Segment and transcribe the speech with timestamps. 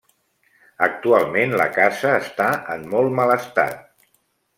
[0.85, 3.85] Actualment la casa està en molt mal estat.